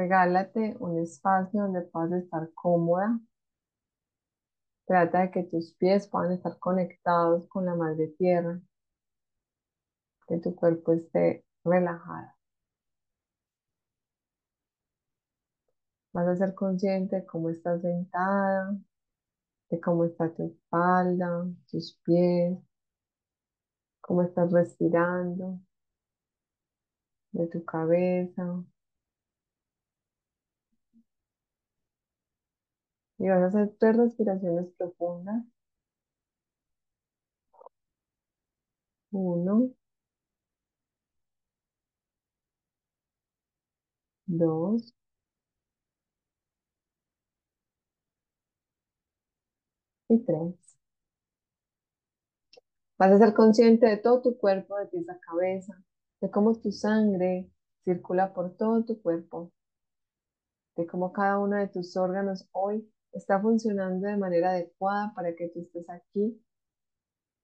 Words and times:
Regálate 0.00 0.78
un 0.80 0.98
espacio 0.98 1.60
donde 1.60 1.82
puedas 1.82 2.22
estar 2.22 2.50
cómoda. 2.54 3.20
Trata 4.86 5.20
de 5.20 5.30
que 5.30 5.42
tus 5.42 5.74
pies 5.74 6.08
puedan 6.08 6.32
estar 6.32 6.58
conectados 6.58 7.46
con 7.48 7.66
la 7.66 7.74
madre 7.74 8.08
tierra, 8.16 8.58
que 10.26 10.38
tu 10.38 10.56
cuerpo 10.56 10.92
esté 10.92 11.44
relajado. 11.64 12.32
Vas 16.14 16.28
a 16.28 16.36
ser 16.36 16.54
consciente 16.54 17.16
de 17.16 17.26
cómo 17.26 17.50
estás 17.50 17.82
sentada, 17.82 18.74
de 19.68 19.80
cómo 19.82 20.06
está 20.06 20.32
tu 20.32 20.44
espalda, 20.46 21.46
tus 21.70 22.00
pies, 22.04 22.58
cómo 24.00 24.22
estás 24.22 24.50
respirando, 24.50 25.60
de 27.32 27.46
tu 27.48 27.62
cabeza. 27.66 28.64
Y 33.20 33.28
vas 33.28 33.40
a 33.40 33.46
hacer 33.46 33.76
tres 33.78 33.96
respiraciones 33.96 34.66
profundas. 34.76 35.44
Uno, 39.12 39.70
dos, 44.26 44.94
y 50.08 50.18
tres. 50.26 50.76
Vas 52.98 53.10
a 53.10 53.18
ser 53.18 53.34
consciente 53.34 53.86
de 53.86 53.96
todo 53.96 54.22
tu 54.22 54.38
cuerpo, 54.38 54.78
de 54.78 54.86
pies 54.86 55.08
a 55.08 55.18
cabeza, 55.18 55.82
de 56.20 56.30
cómo 56.30 56.54
tu 56.54 56.70
sangre 56.70 57.50
circula 57.84 58.32
por 58.32 58.56
todo 58.56 58.84
tu 58.84 59.02
cuerpo, 59.02 59.50
de 60.76 60.84
cómo 60.84 61.12
cada 61.12 61.38
uno 61.38 61.56
de 61.58 61.68
tus 61.68 61.96
órganos 61.96 62.48
hoy 62.50 62.84
está 63.12 63.40
funcionando 63.40 64.06
de 64.06 64.16
manera 64.16 64.50
adecuada 64.50 65.12
para 65.14 65.34
que 65.34 65.48
tú 65.48 65.60
estés 65.60 65.88
aquí 65.90 66.40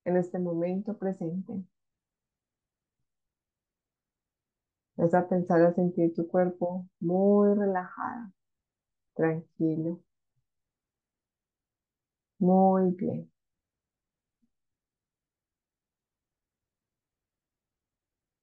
en 0.04 0.16
este 0.16 0.38
momento 0.38 0.96
presente. 0.96 1.52
Vas 4.96 5.14
a 5.14 5.28
pensar 5.28 5.60
a 5.62 5.74
sentir 5.74 6.14
tu 6.14 6.26
cuerpo 6.28 6.86
muy 7.00 7.54
relajado, 7.54 8.32
tranquilo. 9.14 10.02
Muy 12.38 12.92
bien. 12.92 13.30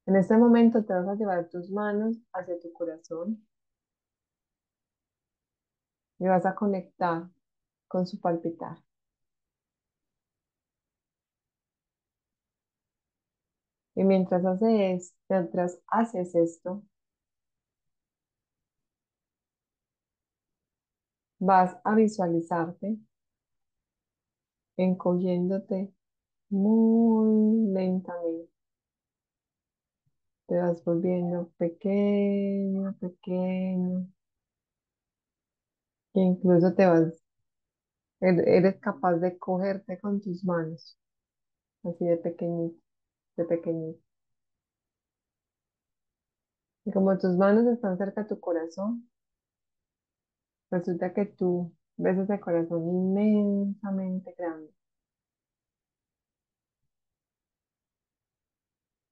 En 0.06 0.16
este 0.16 0.38
momento 0.38 0.84
te 0.86 0.94
vas 0.94 1.08
a 1.08 1.16
llevar 1.16 1.50
tus 1.50 1.70
manos 1.70 2.18
hacia 2.34 2.58
tu 2.60 2.72
corazón 2.72 3.46
y 6.24 6.28
vas 6.28 6.46
a 6.46 6.56
conectar 6.56 7.30
con 7.90 8.08
su 8.08 8.20
palpitar. 8.22 8.78
Y 13.96 14.04
mientras 14.04 14.46
haces, 14.46 15.16
mientras 15.28 15.80
haces 15.88 16.36
esto, 16.36 16.84
vas 21.40 21.78
a 21.84 21.94
visualizarte 21.94 22.98
encogiéndote 24.78 25.92
muy 26.50 27.68
lentamente. 27.74 28.52
Te 30.48 30.56
vas 30.58 30.82
volviendo 30.86 31.50
pequeño, 31.58 32.96
pequeño. 33.02 34.08
E 36.16 36.20
incluso 36.22 36.74
te 36.74 36.86
vas, 36.88 37.14
er-, 38.22 38.48
eres 38.50 38.80
capaz 38.80 39.18
de 39.18 39.38
cogerte 39.38 40.00
con 40.00 40.20
tus 40.22 40.44
manos, 40.44 40.98
así 41.84 42.06
de 42.06 42.18
pequeñito, 42.18 42.80
de 43.38 43.46
pequeñito. 43.46 44.02
Y 46.86 46.92
como 46.94 47.18
tus 47.18 47.36
manos 47.36 47.66
están 47.68 47.98
cerca 47.98 48.22
de 48.24 48.30
tu 48.30 48.40
corazón, 48.40 49.10
resulta 50.72 51.14
que 51.14 51.26
tú 51.26 51.72
ves 51.96 52.18
ese 52.18 52.38
corazón 52.42 52.84
inmensamente 52.90 54.36
grande. 54.38 54.74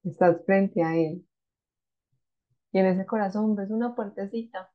Estás 0.03 0.45
frente 0.45 0.83
a 0.83 0.95
él. 0.95 1.25
Y 2.73 2.79
en 2.79 2.85
ese 2.87 3.05
corazón 3.05 3.55
ves 3.55 3.69
una 3.69 3.95
puertecita, 3.95 4.69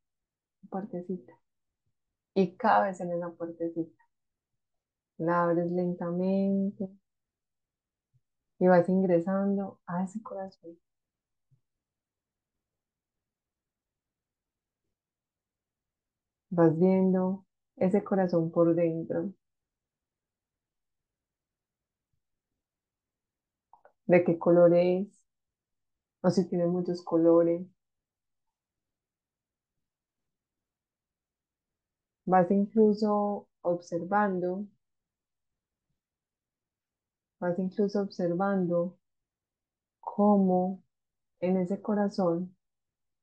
una 0.63 0.71
puertecita. 0.71 1.35
Y 2.37 2.55
cabes 2.57 3.01
en 3.01 3.11
esa 3.11 3.31
puertecita. 3.33 4.05
La 5.19 5.43
abres 5.45 5.71
lentamente 5.73 6.89
y 8.59 8.67
vas 8.67 8.87
ingresando 8.91 9.81
a 9.87 10.05
ese 10.05 10.23
corazón. 10.23 10.77
Vas 16.51 16.77
viendo 16.77 17.47
ese 17.77 18.03
corazón 18.03 18.51
por 18.51 18.75
dentro. 18.75 19.33
¿De 24.07 24.25
qué 24.25 24.37
color 24.39 24.75
es? 24.75 25.07
O 26.21 26.29
si 26.31 26.45
tiene 26.47 26.67
muchos 26.67 27.01
colores. 27.03 27.63
Vas 32.27 32.51
incluso 32.51 33.49
observando, 33.63 34.67
vas 37.41 37.59
incluso 37.59 37.99
observando 38.03 38.99
cómo 40.01 40.83
en 41.41 41.59
ese 41.59 41.83
corazón 41.83 42.57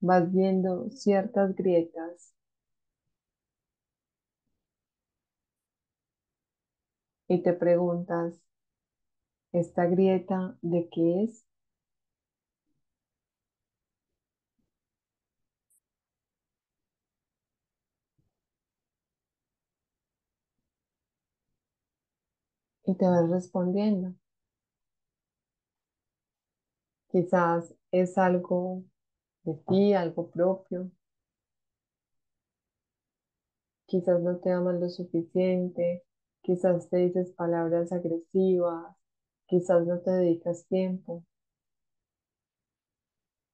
vas 0.02 0.32
viendo 0.34 0.90
ciertas 0.92 1.56
grietas 1.56 2.34
y 7.28 7.42
te 7.44 7.52
preguntas, 7.54 8.42
¿esta 9.54 9.86
grieta 9.86 10.58
de 10.62 10.90
qué 10.92 11.24
es? 11.24 11.46
Y 22.86 22.96
te 22.96 23.06
vas 23.06 23.30
respondiendo. 23.30 24.14
Quizás 27.08 27.74
es 27.92 28.18
algo 28.18 28.84
de 29.44 29.54
ti, 29.68 29.94
algo 29.94 30.30
propio. 30.30 30.92
Quizás 33.86 34.22
no 34.22 34.38
te 34.38 34.52
amas 34.52 34.80
lo 34.80 34.90
suficiente, 34.90 36.04
quizás 36.42 36.90
te 36.90 36.98
dices 36.98 37.32
palabras 37.34 37.92
agresivas, 37.92 38.96
quizás 39.46 39.86
no 39.86 40.00
te 40.00 40.12
dedicas 40.12 40.66
tiempo. 40.68 41.24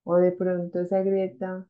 O 0.06 0.16
de 0.16 0.32
pronto 0.32 0.80
esa 0.80 1.02
grieta 1.04 1.68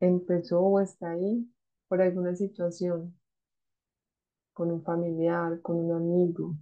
empezó 0.00 0.60
o 0.60 0.80
está 0.80 1.10
ahí 1.12 1.48
por 1.88 2.02
alguna 2.02 2.34
situación, 2.36 3.15
con 4.56 4.72
un 4.72 4.82
familiar, 4.82 5.60
con 5.62 5.76
un 5.76 5.92
amigo, 5.92 6.56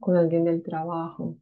con 0.00 0.16
alguien 0.18 0.44
del 0.44 0.62
trabajo. 0.62 1.38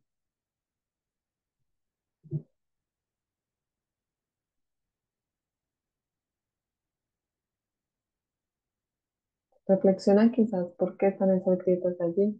Reflexiona 9.67 10.31
quizás 10.33 10.67
por 10.77 10.99
qué 10.99 11.07
están 11.07 11.31
esas 11.31 11.59
allí. 12.03 12.39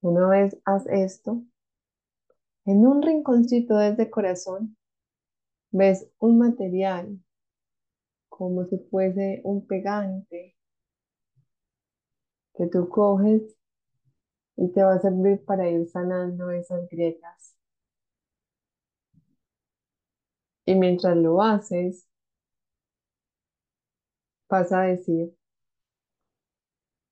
Una 0.00 0.26
vez 0.28 0.56
haz 0.64 0.86
esto, 0.86 1.42
en 2.66 2.86
un 2.86 3.00
rinconcito 3.02 3.76
de 3.78 3.90
ese 3.90 4.10
corazón, 4.10 4.76
ves 5.70 6.08
un 6.18 6.38
material 6.38 7.20
como 8.28 8.64
si 8.66 8.78
fuese 8.90 9.40
un 9.44 9.66
pegante 9.66 10.54
que 12.56 12.66
tú 12.66 12.88
coges 12.88 13.56
y 14.56 14.68
te 14.72 14.82
va 14.82 14.94
a 14.94 15.00
servir 15.00 15.44
para 15.44 15.68
ir 15.70 15.88
sanando 15.88 16.50
esas 16.50 16.86
grietas. 16.90 17.56
Y 20.66 20.74
mientras 20.74 21.16
lo 21.16 21.40
haces, 21.42 22.06
vas 24.48 24.72
a 24.72 24.82
decir, 24.82 25.32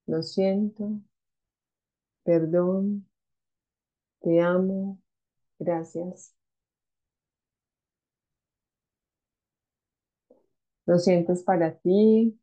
lo 0.07 0.23
siento, 0.23 0.99
perdón, 2.23 3.05
te 4.19 4.41
amo, 4.41 4.99
gracias. 5.59 6.33
Lo 10.87 10.97
sientes 10.97 11.43
para 11.43 11.77
ti. 11.77 12.39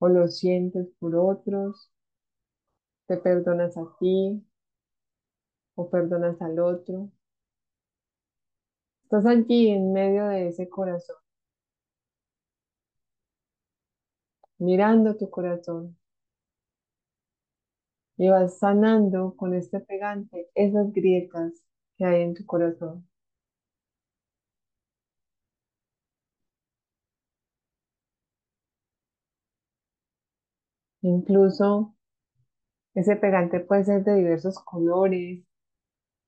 O 0.00 0.08
lo 0.08 0.26
sientes 0.26 0.88
por 0.98 1.14
otros, 1.14 1.92
te 3.08 3.16
perdonas 3.16 3.76
a 3.76 3.84
ti. 3.98 4.40
O 5.76 5.88
perdonas 5.88 6.42
al 6.42 6.58
otro. 6.58 7.10
Estás 9.02 9.26
allí 9.26 9.70
en 9.70 9.92
medio 9.92 10.28
de 10.28 10.46
ese 10.50 10.68
corazón, 10.68 11.16
mirando 14.60 15.16
tu 15.16 15.28
corazón 15.30 15.97
y 18.18 18.28
vas 18.28 18.58
sanando 18.58 19.34
con 19.36 19.54
este 19.54 19.80
pegante 19.80 20.48
esas 20.54 20.92
grietas 20.92 21.54
que 21.96 22.04
hay 22.04 22.22
en 22.22 22.34
tu 22.34 22.44
corazón. 22.46 23.08
Incluso 31.02 31.96
ese 32.94 33.16
pegante 33.16 33.60
puede 33.60 33.84
ser 33.84 34.04
de 34.04 34.14
diversos 34.16 34.58
colores, 34.64 35.44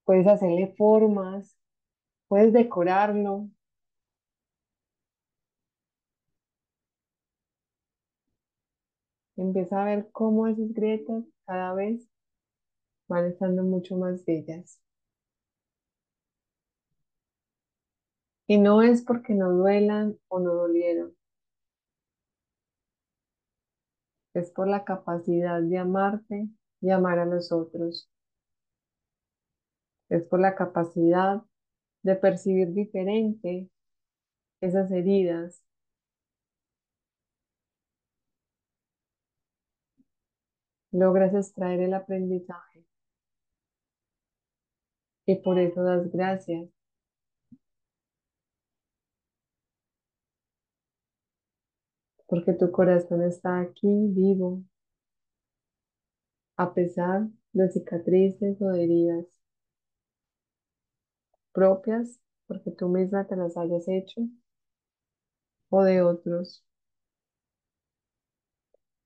puedes 0.04 0.26
hacerle 0.28 0.74
formas, 0.78 1.56
puedes 2.28 2.52
decorarlo. 2.52 3.50
Empieza 9.40 9.80
a 9.80 9.86
ver 9.86 10.10
cómo 10.12 10.46
esas 10.48 10.70
grietas 10.74 11.24
cada 11.46 11.72
vez 11.72 12.06
van 13.08 13.24
estando 13.24 13.62
mucho 13.62 13.96
más 13.96 14.22
bellas. 14.26 14.78
Y 18.46 18.58
no 18.58 18.82
es 18.82 19.00
porque 19.02 19.32
no 19.32 19.50
duelan 19.50 20.18
o 20.28 20.40
no 20.40 20.52
dolieron. 20.52 21.16
Es 24.34 24.50
por 24.50 24.68
la 24.68 24.84
capacidad 24.84 25.62
de 25.62 25.78
amarte 25.78 26.50
y 26.82 26.90
amar 26.90 27.18
a 27.18 27.24
los 27.24 27.50
otros. 27.50 28.10
Es 30.10 30.22
por 30.24 30.40
la 30.40 30.54
capacidad 30.54 31.42
de 32.02 32.14
percibir 32.14 32.74
diferente 32.74 33.70
esas 34.60 34.90
heridas. 34.90 35.64
Logras 40.92 41.34
extraer 41.34 41.80
el 41.80 41.94
aprendizaje. 41.94 42.84
Y 45.24 45.36
por 45.36 45.58
eso 45.58 45.82
das 45.82 46.10
gracias. 46.12 46.68
Porque 52.26 52.54
tu 52.54 52.70
corazón 52.70 53.22
está 53.22 53.60
aquí 53.60 53.86
vivo, 53.86 54.62
a 56.56 56.72
pesar 56.72 57.26
de 57.52 57.68
cicatrices 57.70 58.62
o 58.62 58.68
de 58.68 58.84
heridas 58.84 59.26
propias, 61.52 62.18
porque 62.48 62.72
tú 62.72 62.88
misma 62.88 63.24
te 63.26 63.36
las 63.36 63.56
hayas 63.56 63.86
hecho, 63.86 64.22
o 65.70 65.82
de 65.84 66.02
otros. 66.02 66.62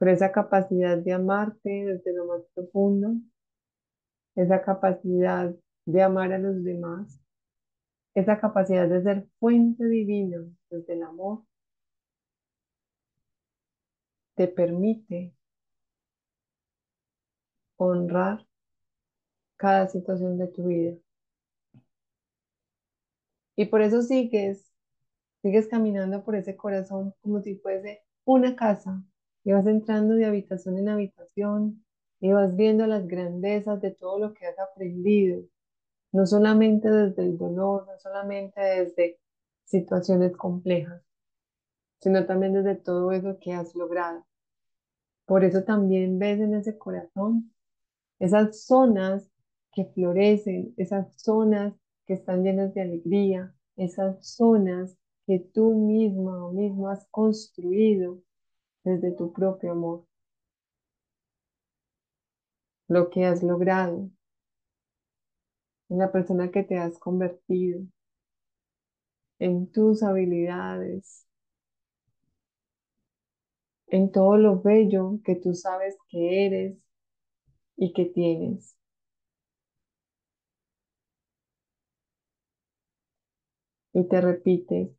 Por 0.04 0.12
esa 0.12 0.32
capacidad 0.32 0.98
de 0.98 1.14
amarte 1.14 1.70
desde 1.70 2.12
lo 2.12 2.26
más 2.26 2.42
profundo, 2.52 3.14
esa 4.34 4.60
capacidad 4.60 5.54
de 5.86 6.02
amar 6.02 6.30
a 6.34 6.38
los 6.38 6.62
demás, 6.62 7.22
esa 8.14 8.38
capacidad 8.38 8.86
de 8.86 9.02
ser 9.02 9.26
fuente 9.40 9.88
divina 9.88 10.44
desde 10.68 10.92
el 10.92 11.04
amor, 11.04 11.44
te 14.34 14.46
permite 14.46 15.32
honrar 17.78 18.46
cada 19.56 19.88
situación 19.88 20.36
de 20.36 20.48
tu 20.48 20.66
vida. 20.66 20.98
Y 23.56 23.64
por 23.64 23.80
eso 23.80 24.02
sigues, 24.02 24.70
sigues 25.40 25.66
caminando 25.66 26.22
por 26.22 26.36
ese 26.36 26.58
corazón 26.58 27.14
como 27.22 27.40
si 27.40 27.54
fuese 27.54 28.02
una 28.26 28.54
casa. 28.54 29.02
Y 29.44 29.52
vas 29.52 29.66
entrando 29.66 30.14
de 30.14 30.24
habitación 30.24 30.78
en 30.78 30.88
habitación 30.88 31.84
y 32.20 32.32
vas 32.32 32.56
viendo 32.56 32.86
las 32.86 33.06
grandezas 33.06 33.80
de 33.80 33.90
todo 33.90 34.18
lo 34.18 34.34
que 34.34 34.46
has 34.46 34.58
aprendido. 34.58 35.42
No 36.12 36.26
solamente 36.26 36.90
desde 36.90 37.22
el 37.22 37.38
dolor, 37.38 37.86
no 37.86 37.98
solamente 37.98 38.60
desde 38.60 39.18
situaciones 39.64 40.36
complejas, 40.36 41.02
sino 42.00 42.24
también 42.26 42.54
desde 42.54 42.76
todo 42.76 43.12
eso 43.12 43.38
que 43.40 43.52
has 43.52 43.74
logrado. 43.74 44.24
Por 45.26 45.44
eso 45.44 45.64
también 45.64 46.18
ves 46.18 46.40
en 46.40 46.54
ese 46.54 46.76
corazón 46.78 47.52
esas 48.18 48.64
zonas 48.64 49.30
que 49.72 49.86
florecen, 49.86 50.74
esas 50.76 51.14
zonas 51.20 51.74
que 52.06 52.14
están 52.14 52.44
llenas 52.44 52.74
de 52.74 52.82
alegría, 52.82 53.54
esas 53.76 54.26
zonas 54.26 54.96
que 55.26 55.40
tú 55.40 55.74
misma 55.74 56.46
o 56.46 56.52
mismo 56.52 56.88
has 56.88 57.06
construido 57.10 58.20
desde 58.84 59.10
tu 59.12 59.32
propio 59.32 59.72
amor. 59.72 60.04
Lo 62.88 63.10
que 63.10 63.26
has 63.26 63.42
logrado, 63.42 64.08
en 65.88 65.96
la 65.98 66.12
persona 66.12 66.50
que 66.50 66.62
te 66.62 66.76
has 66.76 66.98
convertido, 66.98 67.80
en 69.38 69.70
tus 69.70 70.02
habilidades, 70.02 71.24
en 73.86 74.12
todo 74.12 74.36
lo 74.36 74.60
bello 74.60 75.20
que 75.24 75.36
tú 75.36 75.54
sabes 75.54 75.96
que 76.10 76.44
eres 76.46 76.76
y 77.76 77.92
que 77.92 78.06
tienes. 78.06 78.76
Y 83.94 84.06
te 84.08 84.20
repites, 84.20 84.90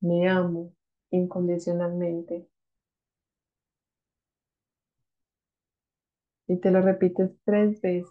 me 0.00 0.28
amo 0.28 0.74
incondicionalmente. 1.10 2.48
Y 6.48 6.56
te 6.56 6.72
lo 6.72 6.80
repites 6.80 7.30
tres 7.44 7.80
veces, 7.80 8.10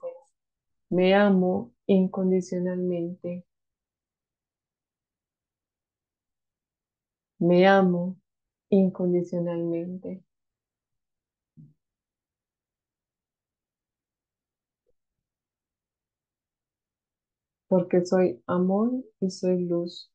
me 0.89 1.15
amo 1.15 1.73
incondicionalmente. 1.87 3.45
Me 7.39 7.65
amo 7.65 8.17
incondicionalmente. 8.69 10.21
Porque 17.67 18.03
soy 18.03 18.41
amor 18.47 18.91
y 19.19 19.29
soy 19.29 19.65
luz. 19.67 20.11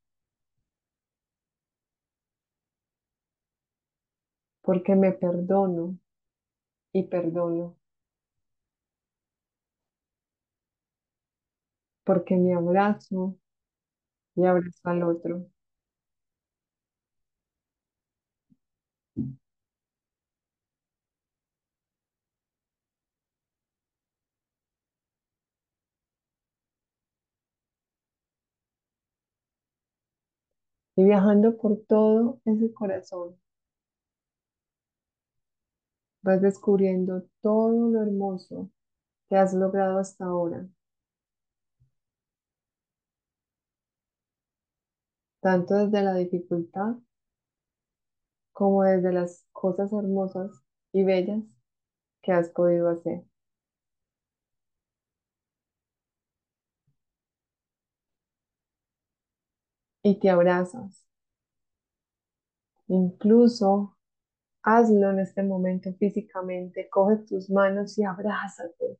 Porque 4.62 4.96
me 4.96 5.12
perdono 5.12 5.98
y 6.92 7.04
perdono. 7.04 7.76
Porque 12.10 12.34
me 12.36 12.52
abrazo 12.54 13.36
y 14.34 14.44
abrazo 14.44 14.80
al 14.84 15.04
otro. 15.04 15.46
Y 30.94 31.02
viajando 31.02 31.56
por 31.56 31.78
todo 31.88 32.40
ese 32.44 32.72
corazón, 32.72 33.34
vas 36.22 36.40
descubriendo 36.40 37.24
todo 37.42 37.90
lo 37.90 38.00
hermoso 38.02 38.70
que 39.28 39.36
has 39.36 39.54
logrado 39.54 39.98
hasta 39.98 40.24
ahora. 40.26 40.66
Tanto 45.40 45.74
desde 45.74 46.02
la 46.02 46.14
dificultad 46.14 46.96
como 48.52 48.84
desde 48.84 49.12
las 49.12 49.46
cosas 49.52 49.92
hermosas 49.92 50.50
y 50.92 51.04
bellas 51.04 51.42
que 52.22 52.32
has 52.32 52.50
podido 52.50 52.88
hacer. 52.90 53.24
Y 60.02 60.18
te 60.18 60.30
abrazas. 60.30 61.06
Incluso 62.88 63.96
Hazlo 64.62 65.10
en 65.10 65.20
este 65.20 65.42
momento 65.42 65.92
físicamente. 65.94 66.88
Coge 66.90 67.16
tus 67.18 67.50
manos 67.50 67.96
y 67.98 68.04
abrázate. 68.04 68.98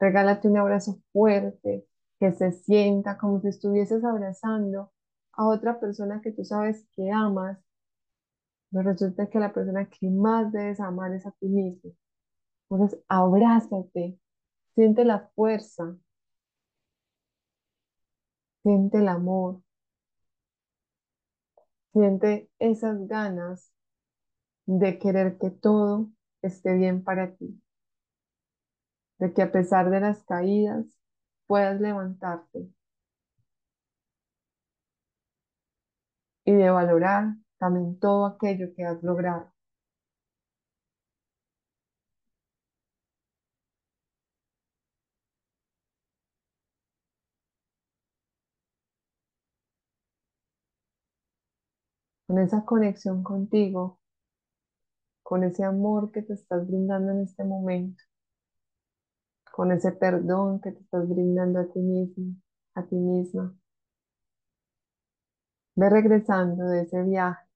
Regálate 0.00 0.48
un 0.48 0.58
abrazo 0.58 1.00
fuerte 1.12 1.86
que 2.18 2.32
se 2.32 2.52
sienta 2.52 3.16
como 3.16 3.40
si 3.40 3.48
estuvieses 3.48 4.04
abrazando 4.04 4.92
a 5.36 5.46
otra 5.46 5.78
persona 5.80 6.20
que 6.22 6.32
tú 6.32 6.44
sabes 6.44 6.86
que 6.92 7.10
amas. 7.10 7.58
Pero 8.70 8.90
resulta 8.90 9.28
que 9.28 9.38
la 9.38 9.52
persona 9.52 9.88
que 9.88 10.08
más 10.10 10.52
debes 10.52 10.80
amar 10.80 11.12
es 11.12 11.26
a 11.26 11.32
ti 11.32 11.46
mismo. 11.48 11.92
Entonces, 12.70 13.00
abrázate, 13.08 14.18
siente 14.74 15.04
la 15.04 15.30
fuerza, 15.34 15.96
siente 18.62 18.98
el 18.98 19.08
amor, 19.08 19.62
siente 21.92 22.50
esas 22.58 23.06
ganas 23.08 23.72
de 24.66 24.98
querer 24.98 25.38
que 25.38 25.50
todo 25.50 26.10
esté 26.42 26.74
bien 26.74 27.02
para 27.04 27.34
ti, 27.36 27.60
de 29.18 29.32
que 29.32 29.42
a 29.42 29.52
pesar 29.52 29.90
de 29.90 30.00
las 30.00 30.24
caídas 30.24 30.86
puedas 31.46 31.80
levantarte 31.80 32.68
y 36.46 36.54
de 36.54 36.70
valorar 36.70 37.34
también 37.58 37.98
todo 37.98 38.24
aquello 38.24 38.68
que 38.74 38.84
has 38.84 39.02
logrado. 39.02 39.52
Con 52.28 52.38
esa 52.38 52.64
conexión 52.64 53.24
contigo, 53.24 53.98
con 55.22 55.44
ese 55.44 55.64
amor 55.64 56.12
que 56.12 56.22
te 56.22 56.34
estás 56.34 56.66
brindando 56.66 57.12
en 57.12 57.20
este 57.22 57.42
momento, 57.44 58.02
con 59.50 59.72
ese 59.72 59.90
perdón 59.90 60.60
que 60.60 60.70
te 60.70 60.80
estás 60.82 61.08
brindando 61.08 61.58
a 61.58 61.66
ti 61.66 61.80
mismo, 61.80 62.36
a 62.76 62.84
ti 62.84 62.94
misma. 62.94 63.52
Ve 65.76 65.90
regresando 65.90 66.64
de 66.68 66.82
ese 66.82 67.02
viaje, 67.02 67.46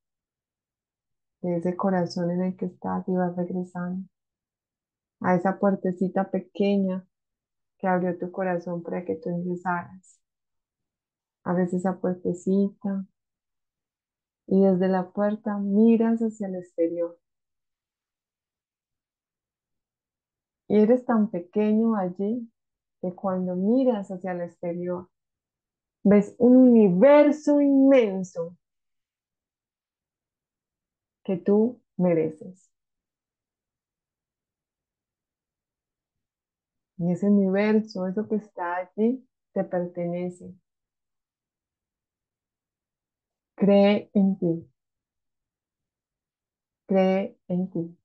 de 1.41 1.57
ese 1.57 1.75
corazón 1.75 2.31
en 2.31 2.43
el 2.43 2.57
que 2.57 2.67
estás 2.67 3.09
y 3.09 3.13
vas 3.13 3.35
regresando 3.35 4.07
a 5.21 5.37
esa 5.37 5.59
puertecita 5.59 6.31
pequeña 6.31 7.07
que 7.79 7.89
abrió 7.89 8.19
tu 8.19 8.31
corazón 8.31 8.83
para 8.83 9.07
que 9.07 9.17
tú 9.17 9.31
ingresaras. 9.31 10.21
Abres 11.45 11.73
esa 11.73 11.99
puertecita 11.99 13.07
y 14.47 14.65
desde 14.65 14.89
la 14.89 15.11
puerta 15.13 15.57
miras 15.57 16.21
hacia 16.21 16.49
el 16.49 16.57
exterior. 16.57 17.19
Y 20.69 20.79
eres 20.79 21.07
tan 21.07 21.31
pequeño 21.31 21.97
allí 21.97 22.53
que 23.01 23.15
cuando 23.15 23.57
miras 23.57 24.11
hacia 24.11 24.33
el 24.33 24.43
exterior, 24.43 25.09
ves 26.05 26.35
un 26.39 26.57
universo 26.57 27.61
inmenso 27.61 28.57
que 31.25 31.39
tú 31.39 31.81
mereces. 31.97 32.71
Y 36.99 37.11
ese 37.11 37.27
universo, 37.27 38.07
eso 38.07 38.29
que 38.29 38.37
está 38.37 38.77
allí, 38.77 39.27
te 39.53 39.65
pertenece. 39.65 40.55
Cree 43.55 44.11
en 44.13 44.35
ti. 44.39 44.53
Cree 46.87 47.39
en 47.49 47.71
ti. 47.71 47.97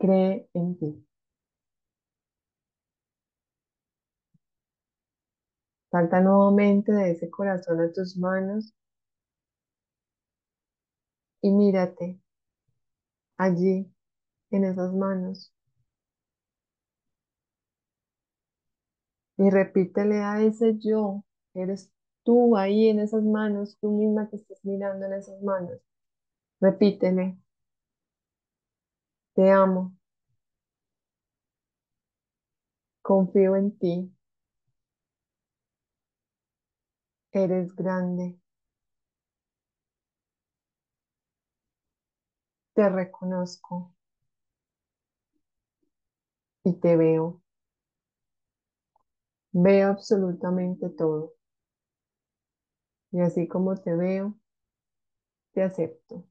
Cree 0.00 0.48
en 0.52 0.76
ti. 0.78 0.90
Salta 5.90 6.20
nuevamente 6.20 6.90
de 6.90 7.12
ese 7.12 7.30
corazón 7.30 7.80
a 7.80 7.92
tus 7.92 8.16
manos 8.16 8.74
y 11.42 11.50
mírate 11.50 12.18
allí 13.38 13.92
en 14.52 14.64
esas 14.64 14.92
manos. 14.94 15.52
Y 19.38 19.50
repítele 19.50 20.18
a 20.22 20.40
ese 20.40 20.78
yo, 20.78 21.24
eres 21.54 21.90
tú 22.22 22.56
ahí 22.56 22.86
en 22.88 23.00
esas 23.00 23.24
manos, 23.24 23.76
tú 23.80 23.90
misma 23.90 24.28
que 24.30 24.36
estás 24.36 24.64
mirando 24.64 25.04
en 25.06 25.14
esas 25.14 25.42
manos. 25.42 25.80
Repítele, 26.60 27.38
te 29.34 29.50
amo, 29.50 29.92
confío 33.02 33.56
en 33.56 33.72
ti, 33.78 34.10
eres 37.32 37.74
grande, 37.74 38.38
te 42.74 42.88
reconozco 42.88 43.94
y 46.64 46.72
te 46.80 46.96
veo. 46.96 47.42
Veo 49.52 49.90
absolutamente 49.90 50.88
todo. 50.90 51.34
Y 53.12 53.20
así 53.20 53.46
como 53.46 53.76
te 53.76 53.94
veo, 53.94 54.34
te 55.52 55.62
acepto. 55.62 56.24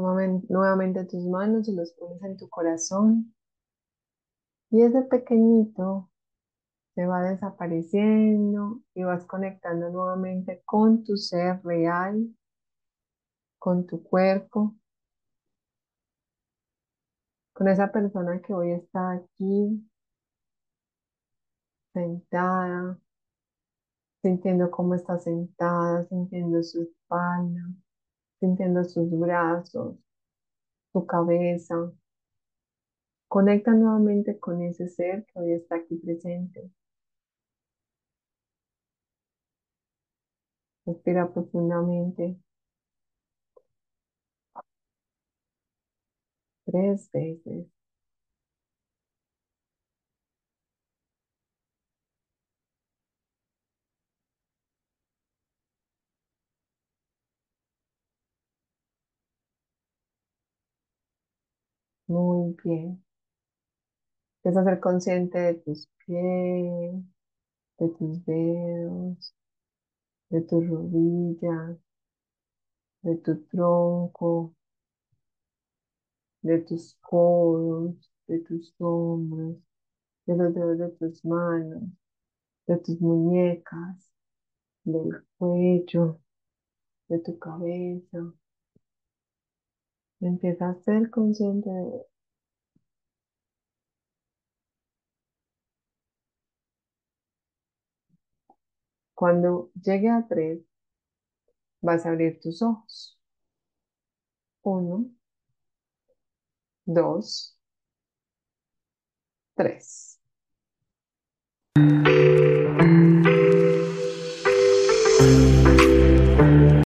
Nuevamente 0.00 1.04
tus 1.04 1.24
manos 1.26 1.68
y 1.68 1.74
los 1.74 1.92
pones 1.92 2.22
en 2.22 2.36
tu 2.36 2.48
corazón. 2.48 3.34
Y 4.70 4.82
ese 4.82 5.02
pequeñito 5.02 6.10
se 6.94 7.06
va 7.06 7.22
desapareciendo 7.22 8.80
y 8.94 9.04
vas 9.04 9.24
conectando 9.26 9.90
nuevamente 9.90 10.62
con 10.64 11.04
tu 11.04 11.16
ser 11.16 11.62
real, 11.62 12.34
con 13.58 13.86
tu 13.86 14.02
cuerpo, 14.02 14.74
con 17.52 17.68
esa 17.68 17.90
persona 17.90 18.40
que 18.40 18.54
hoy 18.54 18.72
está 18.72 19.12
aquí, 19.12 19.86
sentada, 21.92 22.98
sintiendo 24.22 24.70
cómo 24.70 24.94
está 24.94 25.18
sentada, 25.18 26.06
sintiendo 26.08 26.62
su 26.62 26.82
espalda, 26.82 27.62
sintiendo 28.40 28.84
sus 28.84 29.10
brazos, 29.10 29.96
su 30.92 31.06
cabeza. 31.06 31.92
Conecta 33.28 33.70
nuevamente 33.72 34.36
con 34.40 34.62
ese 34.62 34.88
ser 34.88 35.26
que 35.26 35.38
hoy 35.38 35.52
está 35.52 35.76
aquí 35.76 35.94
presente. 35.96 36.70
Respira 40.86 41.30
profundamente. 41.32 42.36
Tres 46.64 47.10
veces. 47.12 47.75
Muy 62.08 62.56
bien. 62.64 63.00
Empieza 64.42 64.60
a 64.62 64.64
ser 64.64 64.80
consciente 64.80 65.38
de 65.38 65.54
tus 65.54 65.88
pies, 66.06 66.94
de 67.78 67.88
tus 67.98 68.24
dedos, 68.26 69.34
de 70.30 70.40
tus 70.42 70.68
rodillas, 70.68 71.78
de 73.02 73.14
tu 73.24 73.32
tronco, 73.48 74.54
de 76.42 76.58
tus 76.60 76.94
codos, 77.02 78.10
de 78.26 78.38
tus 78.40 78.74
hombros, 78.78 79.56
de 80.26 80.36
los 80.36 80.54
dedos 80.54 80.78
de 80.78 80.90
tus 80.92 81.24
manos, 81.24 81.82
de 82.68 82.78
tus 82.78 83.00
muñecas, 83.00 84.10
del 84.84 85.24
cuello, 85.38 86.20
de 87.08 87.18
tu 87.20 87.38
cabeza. 87.38 88.32
Empieza 90.26 90.68
a 90.68 90.74
ser 90.74 91.08
consciente 91.08 91.70
de 91.70 92.02
Cuando 99.14 99.72
llegue 99.82 100.08
a 100.10 100.24
tres, 100.28 100.60
vas 101.80 102.04
a 102.04 102.10
abrir 102.10 102.38
tus 102.40 102.60
ojos. 102.62 103.18
Uno, 104.72 105.06
dos, 106.86 107.56
tres. 109.54 110.18